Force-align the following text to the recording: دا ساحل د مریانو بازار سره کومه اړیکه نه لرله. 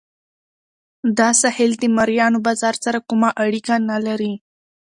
دا 1.17 1.29
ساحل 1.41 1.71
د 1.79 1.83
مریانو 1.97 2.43
بازار 2.47 2.75
سره 2.85 2.99
کومه 3.07 3.29
اړیکه 3.43 3.73
نه 3.89 3.97
لرله. 4.05 4.35